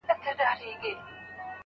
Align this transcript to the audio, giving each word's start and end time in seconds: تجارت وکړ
تجارت 0.25 0.59
وکړ 0.69 0.95